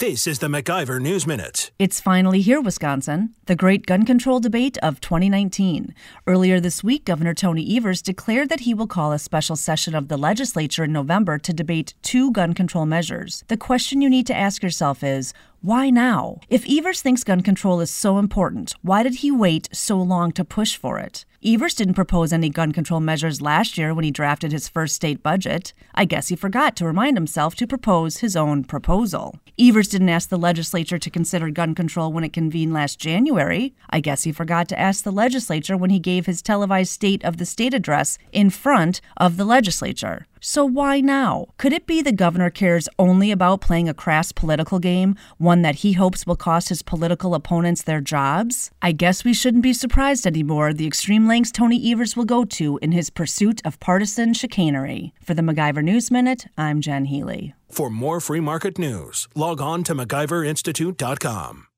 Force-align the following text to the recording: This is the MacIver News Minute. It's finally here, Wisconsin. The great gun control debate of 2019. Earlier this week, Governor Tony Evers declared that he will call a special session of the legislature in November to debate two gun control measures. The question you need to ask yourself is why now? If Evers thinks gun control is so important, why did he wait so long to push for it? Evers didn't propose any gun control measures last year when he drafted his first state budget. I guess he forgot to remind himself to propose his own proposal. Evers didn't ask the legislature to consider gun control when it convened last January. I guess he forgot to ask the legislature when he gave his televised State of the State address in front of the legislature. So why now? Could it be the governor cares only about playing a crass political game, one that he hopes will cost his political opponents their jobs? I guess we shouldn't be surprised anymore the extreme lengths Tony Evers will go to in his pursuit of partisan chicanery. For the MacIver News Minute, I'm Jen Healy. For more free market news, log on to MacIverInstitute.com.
This 0.00 0.26
is 0.26 0.38
the 0.38 0.48
MacIver 0.48 1.02
News 1.02 1.26
Minute. 1.26 1.70
It's 1.78 2.00
finally 2.00 2.40
here, 2.40 2.62
Wisconsin. 2.62 3.34
The 3.44 3.54
great 3.54 3.84
gun 3.84 4.06
control 4.06 4.40
debate 4.40 4.78
of 4.78 5.02
2019. 5.02 5.94
Earlier 6.26 6.60
this 6.60 6.82
week, 6.82 7.04
Governor 7.04 7.34
Tony 7.34 7.76
Evers 7.76 8.00
declared 8.00 8.48
that 8.48 8.60
he 8.60 8.72
will 8.72 8.86
call 8.86 9.12
a 9.12 9.18
special 9.18 9.54
session 9.54 9.94
of 9.94 10.08
the 10.08 10.16
legislature 10.16 10.84
in 10.84 10.94
November 10.94 11.36
to 11.40 11.52
debate 11.52 11.92
two 12.00 12.32
gun 12.32 12.54
control 12.54 12.86
measures. 12.86 13.44
The 13.48 13.58
question 13.58 14.00
you 14.00 14.08
need 14.08 14.26
to 14.28 14.34
ask 14.34 14.62
yourself 14.62 15.04
is 15.04 15.34
why 15.62 15.90
now? 15.90 16.40
If 16.50 16.68
Evers 16.68 17.02
thinks 17.02 17.22
gun 17.22 17.40
control 17.40 17.80
is 17.80 17.88
so 17.88 18.18
important, 18.18 18.74
why 18.82 19.04
did 19.04 19.16
he 19.16 19.30
wait 19.30 19.68
so 19.72 19.96
long 19.96 20.32
to 20.32 20.44
push 20.44 20.74
for 20.76 20.98
it? 20.98 21.24
Evers 21.44 21.74
didn't 21.74 21.94
propose 21.94 22.32
any 22.32 22.50
gun 22.50 22.72
control 22.72 22.98
measures 22.98 23.40
last 23.40 23.78
year 23.78 23.94
when 23.94 24.04
he 24.04 24.10
drafted 24.10 24.50
his 24.50 24.68
first 24.68 24.96
state 24.96 25.22
budget. 25.22 25.72
I 25.94 26.04
guess 26.04 26.28
he 26.28 26.36
forgot 26.36 26.74
to 26.76 26.84
remind 26.84 27.16
himself 27.16 27.54
to 27.56 27.66
propose 27.68 28.18
his 28.18 28.34
own 28.34 28.64
proposal. 28.64 29.38
Evers 29.56 29.86
didn't 29.86 30.08
ask 30.08 30.28
the 30.28 30.36
legislature 30.36 30.98
to 30.98 31.10
consider 31.10 31.48
gun 31.50 31.76
control 31.76 32.12
when 32.12 32.24
it 32.24 32.32
convened 32.32 32.72
last 32.72 32.98
January. 32.98 33.72
I 33.88 34.00
guess 34.00 34.24
he 34.24 34.32
forgot 34.32 34.68
to 34.70 34.78
ask 34.78 35.04
the 35.04 35.12
legislature 35.12 35.76
when 35.76 35.90
he 35.90 36.00
gave 36.00 36.26
his 36.26 36.42
televised 36.42 36.90
State 36.90 37.24
of 37.24 37.36
the 37.36 37.46
State 37.46 37.72
address 37.72 38.18
in 38.32 38.50
front 38.50 39.00
of 39.16 39.36
the 39.36 39.44
legislature. 39.44 40.26
So 40.44 40.64
why 40.64 41.00
now? 41.00 41.46
Could 41.56 41.72
it 41.72 41.86
be 41.86 42.02
the 42.02 42.10
governor 42.10 42.50
cares 42.50 42.88
only 42.98 43.30
about 43.30 43.60
playing 43.60 43.88
a 43.88 43.94
crass 43.94 44.32
political 44.32 44.80
game, 44.80 45.14
one 45.38 45.62
that 45.62 45.76
he 45.76 45.92
hopes 45.92 46.26
will 46.26 46.34
cost 46.34 46.68
his 46.68 46.82
political 46.82 47.36
opponents 47.36 47.82
their 47.84 48.00
jobs? 48.00 48.72
I 48.82 48.90
guess 48.90 49.24
we 49.24 49.34
shouldn't 49.34 49.62
be 49.62 49.72
surprised 49.72 50.26
anymore 50.26 50.72
the 50.72 50.86
extreme 50.86 51.28
lengths 51.28 51.52
Tony 51.52 51.92
Evers 51.92 52.16
will 52.16 52.24
go 52.24 52.44
to 52.44 52.76
in 52.82 52.90
his 52.90 53.08
pursuit 53.08 53.62
of 53.64 53.78
partisan 53.78 54.34
chicanery. 54.34 55.14
For 55.22 55.34
the 55.34 55.42
MacIver 55.42 55.84
News 55.84 56.10
Minute, 56.10 56.46
I'm 56.58 56.80
Jen 56.80 57.04
Healy. 57.04 57.54
For 57.70 57.88
more 57.88 58.20
free 58.20 58.40
market 58.40 58.80
news, 58.80 59.28
log 59.36 59.60
on 59.60 59.84
to 59.84 59.94
MacIverInstitute.com. 59.94 61.68